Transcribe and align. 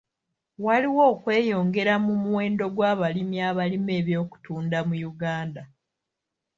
Waliwo 0.65 1.01
okweyongera 1.13 1.93
mu 2.05 2.13
muwendo 2.21 2.65
gw'abalimi 2.75 3.37
abalima 3.49 3.91
eby'okutunda 3.99 4.77
mu 4.87 4.95
Uganda. 5.11 5.63